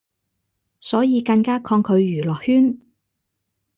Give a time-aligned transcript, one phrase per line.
[0.79, 2.79] 所以更加抗拒娛樂圈